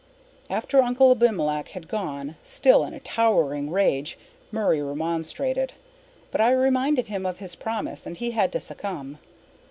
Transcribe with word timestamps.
After 0.49 0.81
Uncle 0.81 1.11
Abimelech 1.11 1.67
had 1.67 1.87
gone, 1.87 2.35
still 2.43 2.83
in 2.85 2.95
a 2.95 2.99
towering 2.99 3.69
rage, 3.69 4.17
Murray 4.51 4.81
remonstrated. 4.81 5.73
But 6.31 6.41
I 6.41 6.51
reminded 6.53 7.05
him 7.05 7.23
of 7.23 7.37
his 7.37 7.53
promise 7.55 8.07
and 8.07 8.17
he 8.17 8.31
had 8.31 8.51
to 8.53 8.59
succumb. 8.59 9.19